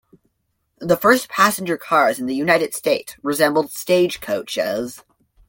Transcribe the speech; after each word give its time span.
The 0.79 0.97
first 0.97 1.29
passenger 1.29 1.77
cars 1.77 2.17
in 2.17 2.25
the 2.25 2.33
United 2.33 2.73
States 2.73 3.15
resembled 3.21 3.71
stagecoaches. 3.71 5.03